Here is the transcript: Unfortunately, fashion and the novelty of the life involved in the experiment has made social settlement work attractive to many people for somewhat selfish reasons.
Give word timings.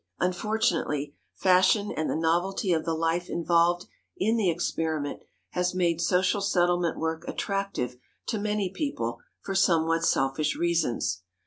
Unfortunately, 0.19 1.13
fashion 1.35 1.91
and 1.91 2.09
the 2.09 2.15
novelty 2.15 2.73
of 2.73 2.85
the 2.85 2.95
life 2.95 3.29
involved 3.29 3.85
in 4.17 4.35
the 4.35 4.49
experiment 4.49 5.21
has 5.51 5.75
made 5.75 6.01
social 6.01 6.41
settlement 6.41 6.97
work 6.97 7.23
attractive 7.27 7.97
to 8.25 8.39
many 8.39 8.67
people 8.71 9.19
for 9.41 9.53
somewhat 9.53 10.03
selfish 10.03 10.55
reasons. 10.55 11.21